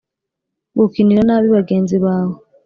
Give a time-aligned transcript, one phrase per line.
[0.77, 2.35] gukinira nabi bagenzi bawe